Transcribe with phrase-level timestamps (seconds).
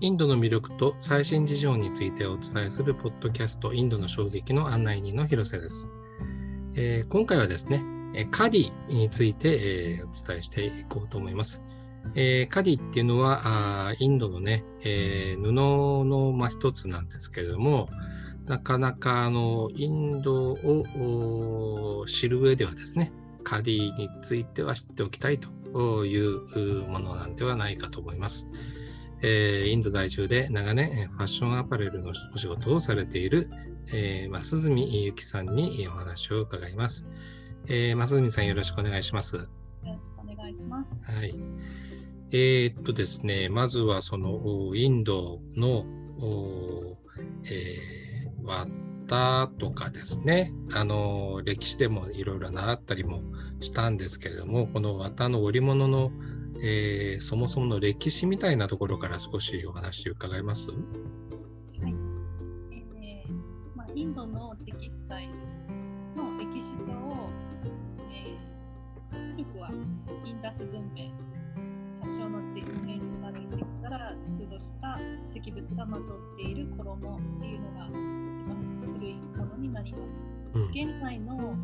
[0.00, 5.88] インドの魅力と最新事情についてお伝えするポッドキャストインドの衝撃の案内人の広瀬です。
[6.76, 7.82] えー、今回はですね、
[8.30, 11.62] カディについて、えー、お伝えしていこうと思います。
[12.14, 17.88] えー、カディっていうのはあインドのね、えー、布の、まあ、一つなんですけれども、
[18.44, 23.12] なかなかあのインドを知る上ではですね、
[23.44, 28.46] カディについては知っておきたいというものなんではないかと思います。
[29.22, 33.50] えー、インド在住で長年ファッションアパレルのお仕事をされている、
[33.92, 37.06] えー、増住ゆきさんにお話を伺います。
[37.68, 39.36] えー、増住さんよろしくお願いします。
[39.36, 39.42] よ
[39.84, 40.92] ろしくお願いします。
[41.04, 41.34] はい。
[42.32, 45.86] えー、っとですね、まずはそのインドの、
[47.44, 53.22] えー、綿とかですね、あの歴史でもいろいろ習ったりも
[53.60, 56.10] したんですけれども、この綿の織物の
[56.62, 60.70] えー、そもそもの歴史みたいなところから少しお話伺えます？
[60.70, 60.80] はい、
[62.72, 63.30] えー
[63.76, 65.32] まあ、インドのテキスタイル
[66.22, 66.92] の歴史上、
[68.10, 69.70] えー、古くは
[70.24, 71.10] インダス文明
[72.02, 72.62] 発祥の地
[74.56, 74.98] から出土した
[75.34, 77.86] 石物がまとっている衣っていうのが
[78.30, 78.56] 一番
[78.94, 80.24] 古いものになります。
[80.54, 81.54] うん、現在の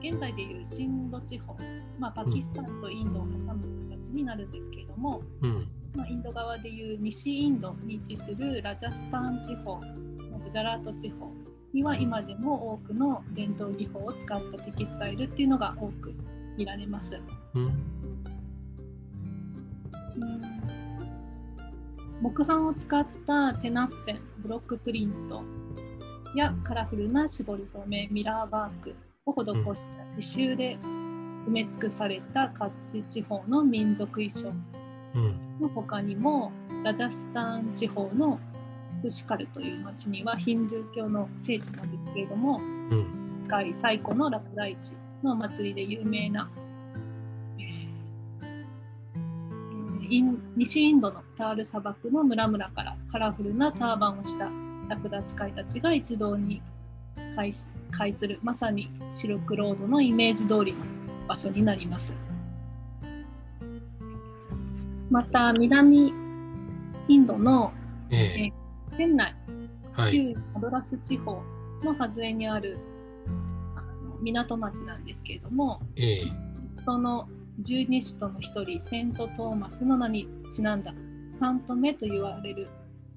[0.00, 1.56] 現在でいうシンド地方、
[1.98, 9.80] まあ、パキスタンとインドを挟む形になるんですけれども、うん、まあ、インド側でいう西インドに位置するラジャスタン地方
[10.48, 11.30] グジャラート地方
[11.74, 16.14] には今でも多くの伝統技法を使ったテキスタイルっていうのが多く
[16.56, 17.20] 見られます。
[17.54, 17.98] うん、
[22.20, 25.42] 木版を使ったテナッセンブロックプリント
[26.34, 30.78] やカラフルな絞り染めミラーワークを施した刺繍で
[31.46, 34.52] 埋め尽くされたカッチ地方の民族衣装
[35.60, 36.52] の他にも、
[36.84, 38.38] ラジャスタン地方の
[39.02, 42.60] プシカルという町にはヒンドゥー教の聖地なんですけれども、う
[42.94, 44.92] ん、世界最古の落第地
[45.22, 46.50] の祭りで有名な、
[50.10, 54.50] イン西インドのタール砂漠の村々からカラフルなターバンをした
[54.88, 56.62] ラクダ使いたちが一堂に
[57.34, 57.50] 会
[57.90, 58.38] 会する。
[58.42, 60.78] まさにシルクロードのイメージ通りの
[61.26, 62.14] 場所になります。
[65.10, 66.12] また南
[67.08, 67.72] インドの、
[68.10, 69.34] えー、えー、チェン内、
[69.92, 71.42] はい、旧マドラス地方
[71.82, 72.78] の外れにある
[73.74, 77.28] あの港町なんですけれども、えー、その
[77.60, 80.94] 十二使徒の一人セント・トーマスの名にちなんだ
[81.28, 82.68] サントメと言われる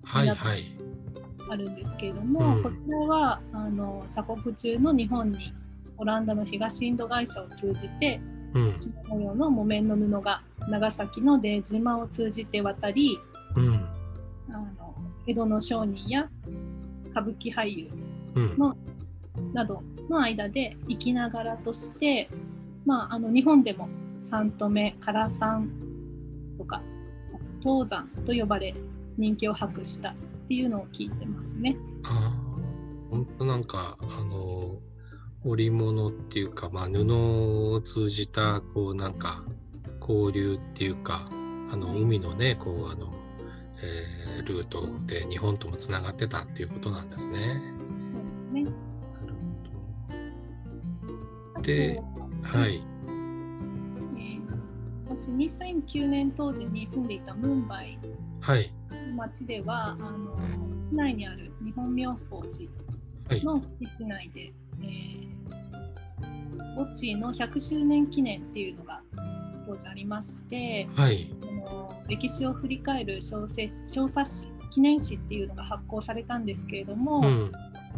[0.04, 0.92] 港、はいはい。
[1.50, 5.54] あるんですけれども、うん、こちらはあの鎖国中の日本に
[5.98, 8.22] オランダの東インド会社を通じて、
[8.54, 13.20] うん、島模様の木綿の布が長崎の出島を通じて渡り、
[13.56, 13.76] うん、
[14.50, 14.96] あの
[15.28, 16.30] 江戸の商人や
[17.12, 17.90] 歌舞伎俳優
[18.58, 18.76] の、
[19.38, 22.30] うん、などの間で生きながらとして、
[22.86, 23.90] まあ、あの日本でも
[24.22, 25.68] 三留め唐三
[26.60, 26.84] とか
[27.60, 28.76] 東山と呼ばれ
[29.18, 30.16] 人気を博したっ
[30.48, 31.76] ていうのを聞いてますね。
[32.06, 32.32] あ
[33.10, 34.80] 本当なんかあの
[35.44, 39.44] 織物っていうか、まあ、布を通じたこうなんか
[40.00, 41.26] 交流っていうか
[41.74, 43.12] あの海のねこうあの、
[44.38, 47.38] えー、ルートで日本ともつながってたっていうことなんですね。
[47.38, 47.48] そう
[48.30, 48.64] ですね。
[48.66, 48.76] なる
[51.56, 51.62] ほど。
[51.64, 52.04] で、
[52.44, 52.91] はい。
[55.16, 58.00] 私2009年当時に住んでいたムンバイ
[58.40, 58.72] はい。
[59.14, 60.38] 町ではあの
[60.90, 62.70] 市内にある日本妙法寺
[63.44, 64.54] の敷地内で、はい、
[64.84, 69.02] えー、墓地の100周年記念っていうのが
[69.66, 77.52] 当時ありまして、はい、あの歴史を振り返る小説小冊子記念誌っていうのが発行されたんですけれども、うん、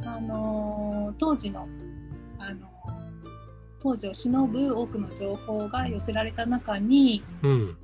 [0.04, 1.68] あの当時の
[2.40, 2.73] あの
[3.84, 7.78] 当時を忍ぶ多くの情報が寄せられた中に、うん、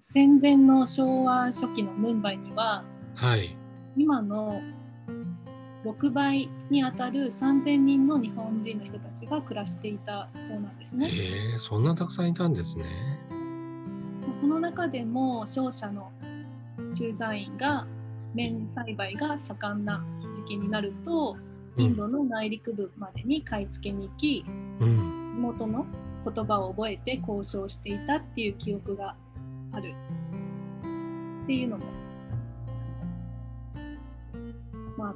[0.00, 2.84] 戦前の昭和初期のムンバイには、
[3.14, 3.56] はい、
[3.96, 4.60] 今の
[5.84, 11.08] 6倍にあたる3000人の日本人の人たちが暮らしていたそうなんですね。
[11.12, 12.84] えー、そんなたくさんいたんですね。
[14.32, 16.10] その中でも商社の
[16.92, 17.86] 駐在員が
[18.34, 21.36] 綿栽培が盛んな時期になると、
[21.76, 24.44] インドの内陸部までに買い付けに行き、
[24.80, 25.11] うん、地
[25.42, 25.86] 元の
[26.24, 29.16] 言葉を覚えて交渉していたっていう記憶が
[29.72, 29.94] ある
[31.42, 31.84] っていうのも。
[34.96, 35.14] まあ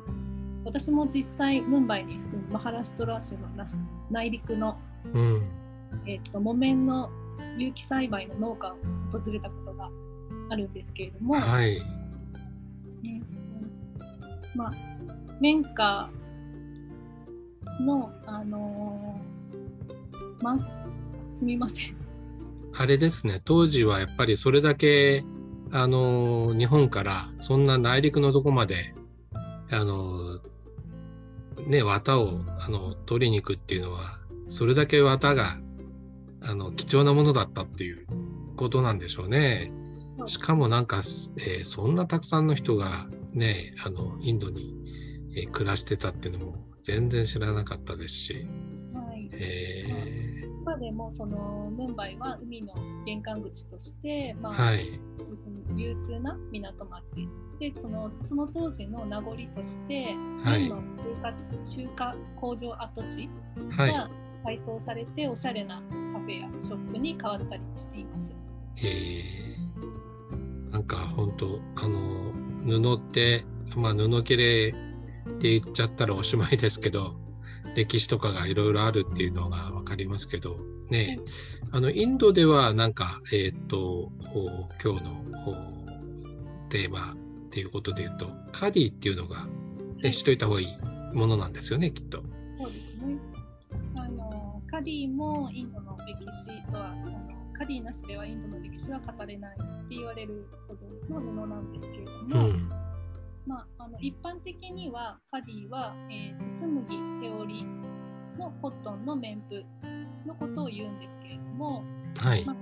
[0.64, 3.40] 私も実際ムンバイに含むマハラストラ州の
[4.10, 4.76] 内陸の、
[5.12, 5.42] うん、
[6.06, 7.08] えーと、木綿の
[7.56, 8.76] 有機栽培の農家を
[9.12, 9.88] 訪れたことが
[10.50, 11.80] あるんですけれども、はい、
[14.56, 14.72] まあ、
[15.40, 16.10] 綿花
[17.80, 20.58] の、あのー、ま、
[21.30, 21.96] すみません。
[22.78, 25.24] あれですね、当時はやっぱりそれだけ、
[25.72, 28.94] あのー、日本からそんな内陸のとこまで、
[29.70, 30.40] あのー、
[31.66, 35.44] ね、綿をあの取りに行くっていうのは、それだけ綿が
[36.42, 38.06] あの貴重なものだったっていう
[38.56, 39.72] ことなんでしょうね。
[40.26, 44.74] しかもなんか、えー、そんなたくさんの人がね、あのインドに、
[45.34, 48.46] えー、暮らしてたっていうのも全然知らなかったですし。
[48.94, 49.85] はい、えー、
[50.76, 52.74] 今でもそのムンバイは海の
[53.04, 55.00] 玄関口として、まあ、はい、
[55.74, 57.28] 有数な港町
[57.58, 60.14] でそのその当時の名残として、
[60.44, 60.82] はい、の
[61.64, 63.28] 中華工場跡地
[63.76, 64.10] が
[64.44, 65.76] 改装されておしゃれな
[66.12, 68.32] カフェやショップに変わったりしています。
[68.76, 69.22] へえ。
[70.70, 72.32] なんか本当あの
[72.64, 73.44] 布って
[73.76, 77.16] まあ布切れって言っちゃったらおしまいですけど
[77.76, 80.56] 歴史とかがいろいろあるっていうのが分かりますけど
[80.90, 81.18] ね、
[81.72, 84.12] あのインドではなんかえっ、ー、と
[84.82, 85.16] 今日の
[86.68, 87.16] テーマっ
[87.50, 89.46] ていうことで言うとカディっていうのが、
[90.02, 90.66] ね、しといた方がいい
[91.12, 92.22] ものなんですよねきっと。
[92.58, 93.16] そうですね。
[93.96, 96.94] あのカディもインドの歴史とは
[97.52, 100.74] カディなしではインドの歴史は語れないって言われるほ
[101.10, 102.70] どの布なんですけれども、うん、
[103.46, 106.88] まあ、あの一般的にはカディは、えー、鉄麦
[107.22, 107.64] 手織り
[108.38, 109.64] のコットンの綿布
[110.26, 111.84] のことを言うんですけれども、
[112.18, 112.44] はい。
[112.44, 112.56] まあ、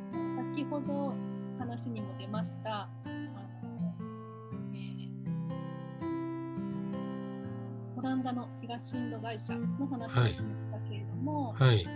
[0.54, 1.14] 先ほど
[1.58, 3.94] 話にも出ましたあの、
[4.75, 11.87] えー、オランダの東インド会社の話をしたけれども、はい、え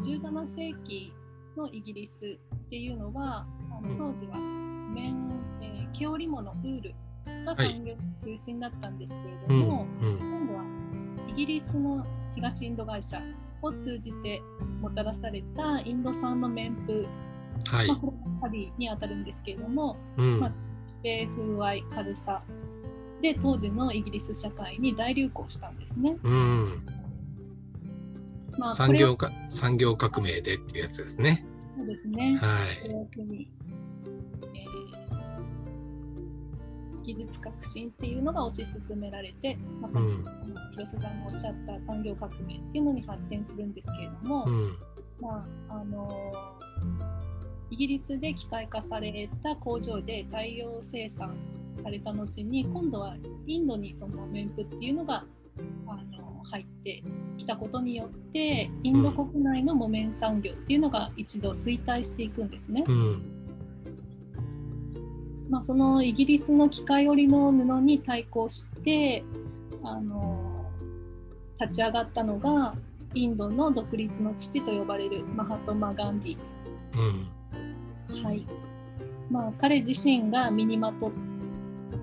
[0.00, 1.12] ー、17世紀
[1.56, 3.46] のイギリスっていうのは
[3.76, 4.36] あの当時は
[4.94, 6.94] 綿、えー、毛織物ウール
[7.44, 7.94] が産業
[8.24, 9.16] 中心だったんです
[9.48, 10.64] けれども、はいうんうん、今度は
[11.28, 13.20] イギリスの東インド会社
[13.62, 14.40] を通じて
[14.80, 17.06] もたらされたインド産の綿布、
[17.74, 18.14] はいまあ、こ
[18.50, 20.52] れがにあたるんですけれども、うん、まあ、
[21.02, 22.42] 性風合い軽さ
[23.22, 26.16] で当時のイギリス社会に大流行したんですね。
[26.22, 26.86] うん
[28.58, 31.44] まあ、産業か産業革命でっていうやつですね。
[31.76, 32.36] そうですね。
[32.36, 33.48] はい。
[37.14, 40.24] 技術革新っていうのが推し進められて、まさに、うん、
[40.72, 44.76] 広瀬さんがおっしゃった産業革命っていうのに発展するんですけれども、うん、
[45.20, 46.32] まああの
[47.70, 51.36] イギリスで機械化された工場で大量生産
[51.72, 53.16] された後に今度は
[53.46, 55.24] インドにその綿布っていうのが
[55.86, 57.02] あの入って
[57.38, 62.84] きたことによってインド国内の木綿産業っていうのが一度衰退していくんですね。
[62.86, 63.39] うん、
[65.50, 69.24] まあ、そのイギリスの機械織りの布に対抗して
[69.82, 70.70] あの
[71.60, 72.74] 立ち上がったのが
[73.14, 76.36] インドの独立の父と呼ばれるマハトマ・ガンディ。
[78.12, 78.46] うん、はい。
[79.28, 81.10] まあ、彼自身が身にまとっ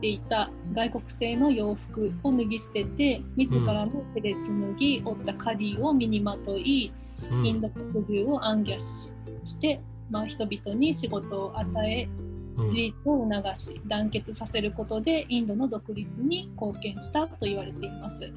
[0.01, 6.91] ていた外国製の洋服を脱ぎ捨てて自らの手で紡ぎ織ったカディを身にまとい、
[7.31, 12.09] うん、インド国中を暗記しして、まあ、人々に仕事を与え
[12.63, 18.31] 自立を促し団結させることでインドの独立に貢献したと言われています。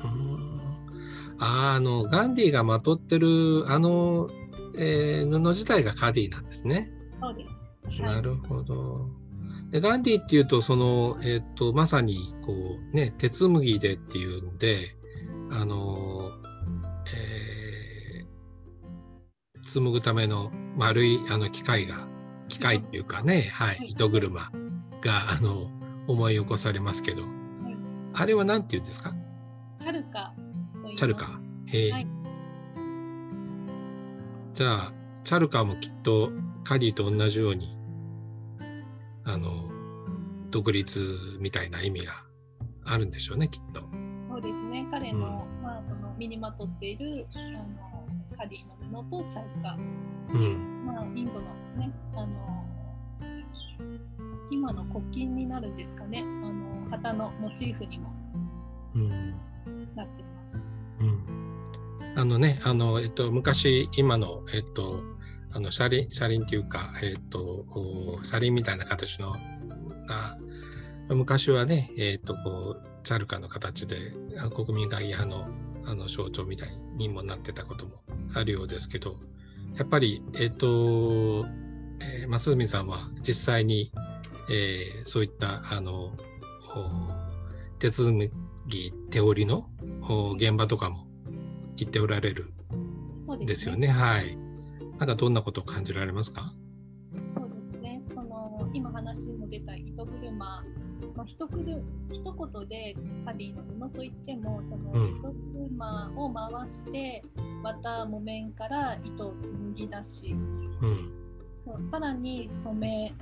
[1.38, 3.26] ああのガンディがまとってる
[3.68, 4.28] あの、
[4.78, 6.92] えー、布自体がカディなんですね。
[7.20, 7.70] そうです。
[7.84, 9.08] はい、なるほど。
[9.70, 14.96] でガンディっていうとその、えーと、まさにこう、ね、鉄麦でっていうんで
[15.52, 16.30] あの、
[17.14, 22.08] えー、紡ぐための丸いあの機械が
[22.50, 24.50] 機械っていうかね、はい、糸車が
[25.30, 25.70] あの
[26.08, 27.30] 思い起こされますけど、はい、
[28.14, 29.14] あれは何て言うんですか？
[29.78, 30.34] チャルカ
[30.96, 31.40] チャルカ。
[31.66, 32.06] へえ、はい、
[34.54, 34.92] じゃあ
[35.24, 36.30] チャルカもきっと
[36.64, 37.78] カディと同じように
[39.24, 39.70] あの
[40.50, 41.00] 独立
[41.38, 42.12] みたいな意味が
[42.86, 43.80] あるんでしょうねきっと。
[44.28, 44.86] そうですね。
[44.90, 47.68] 彼のうん、まあ、その身にまとっているあの
[48.40, 49.76] カディの布とチャルカ、
[50.32, 51.40] うんまあ、インドの
[51.76, 52.66] ねあの
[54.50, 58.08] 今の国旗になるんですかねあの旗のモチーフにも
[59.94, 60.62] なってます。
[61.00, 61.62] うん、
[62.16, 65.02] あのねあの、えっと、昔今の、えっと、
[65.52, 67.66] あの車輪車輪っていうか、えーと、
[68.24, 69.38] 車輪みたいな形のが
[71.14, 73.96] 昔はね、えーと、こうチャルカの形で
[74.54, 75.46] 国民会議派の
[75.86, 78.02] あの象徴みたいにもなってたことも
[78.34, 79.16] あるようですけど
[79.76, 81.46] やっぱり、えっ、ー、と、
[82.02, 83.92] えー、増住さんは実際に、
[84.50, 86.12] えー、そういったあの
[87.78, 88.12] 手続
[88.68, 89.68] き手織りの
[90.36, 91.06] 現場とかも
[91.76, 92.52] 行っておられる
[93.46, 93.86] ですよね。
[93.86, 94.36] ねはい。
[94.98, 96.52] なんかどんなことを感じられますか？
[97.24, 98.02] そうですね。
[98.04, 100.64] その今話も出た糸車、ま
[101.16, 101.82] あ、一くる
[102.12, 105.32] 一言でカディの布といってもその糸
[105.68, 107.22] 車を回して
[107.62, 111.12] 綿木綿から糸を紡ぎ出し、うん、
[111.56, 113.12] そうさらに染め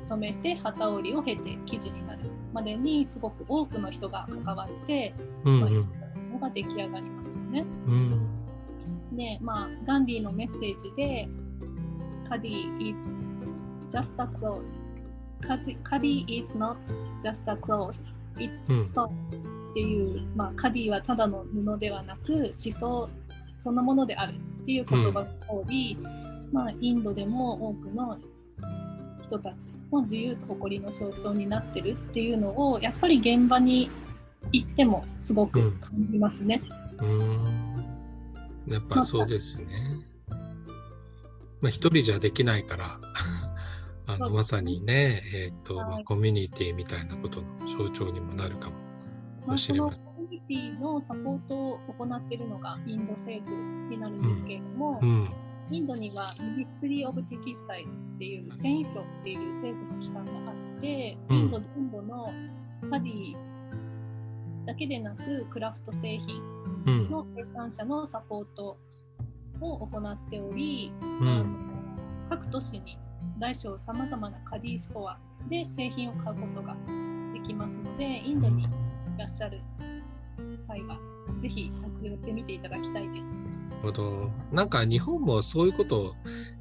[0.00, 2.20] 染めて旗織りを経て生地になる
[2.52, 5.86] までにすごく多くの人が関わって、うんうん、まあ、一
[6.32, 7.64] のが出来上がりますよね。
[7.86, 11.28] うん、でまあガンディのメッセージで
[12.28, 13.30] 「カディ is
[13.88, 14.62] just a cloth」
[15.82, 16.76] カディ is not
[17.22, 19.08] just a cloth it's soul、
[19.70, 23.08] っていう、まあ、カディはただの布ではなく思想
[23.60, 28.18] そのものであるっていう言葉の通り、うん、まあ、インドでも多くの
[29.22, 33.90] 人たちの自由と誇りの象徴になってるっていうのをやっぱり現場に
[34.52, 36.62] 行ってもすごく感じますね。
[36.98, 39.66] うん、やっぱそうですね。
[41.60, 42.84] まあ、一人じゃできないから
[44.14, 48.70] あのまさにね、えーと、はい、コミュニティみたいなことの象徴にもなるか
[49.46, 50.09] もしれません。
[50.50, 53.54] コミュニティのサポートを行っているのがインド政府
[53.88, 55.08] になるんですけれども、うん。
[55.08, 55.28] うん。
[55.70, 62.32] インドには Ministry of Textile っていう繊維省っていう政府の機関があって、インド全土の
[62.90, 63.36] カディ
[64.66, 66.42] だけでなくクラフト製品
[67.08, 68.76] の生産者のサポート
[69.60, 71.56] を行っており、うん、
[72.28, 72.98] 各都市に
[73.38, 76.76] 大小さまざまなカディストアで製品を買うことが
[77.32, 78.66] できますのでインドにい
[79.18, 79.60] らっしゃる
[80.60, 80.98] 際は
[81.40, 83.30] ぜひ立ち寄ってみていただきたいです。
[83.82, 84.30] ほど。
[84.52, 86.14] なんか日本もそういうことを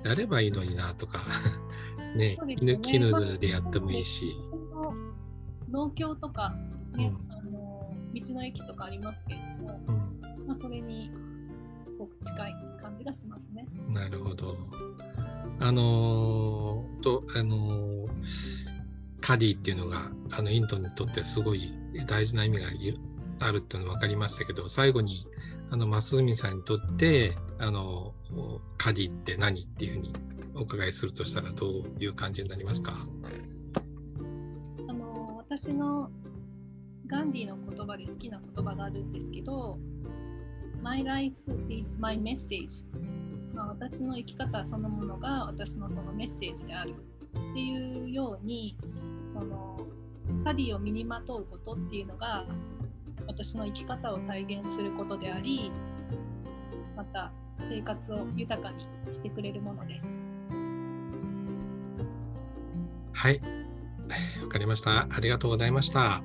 [0.03, 1.19] やればいいのになとか
[2.15, 4.35] ね、ね絹でやってもいいし。
[5.69, 6.55] 農協とか
[6.95, 11.11] ね、うん、あの道の駅とかありますけれども、うん、まあ、それに
[11.87, 13.67] すごく近い感じがしますね。
[13.89, 14.57] なるほど。
[15.59, 18.09] あのー、とあのー、
[19.21, 19.97] カディっていうのが
[20.37, 21.73] あのインドにとってすごい
[22.07, 22.67] 大事な意味が
[23.41, 25.27] あるっていうの分かりましたけど最後に
[25.69, 28.13] あの増住さんにとってあの
[28.77, 30.13] カディって何っていうふうに
[30.55, 32.93] お伺いするとしたらどういう感じになりますか？
[34.87, 36.09] あの私の
[37.07, 39.79] ガンディの言葉で好きな言葉があるんですけど
[40.81, 41.35] My life
[41.69, 42.83] is my message
[43.55, 46.93] まあ、私の生き方そのものが私のそのメッセージである
[47.51, 48.77] っていうように
[49.25, 49.79] その
[50.43, 52.45] カディを身にまとうことっていうのが
[53.27, 55.71] 私の生き方を体現することであり
[56.95, 60.17] また生活を豊かにしてくれるものです。
[63.13, 63.41] はい。
[64.41, 65.07] わかりました。
[65.09, 66.23] ありがとうございました。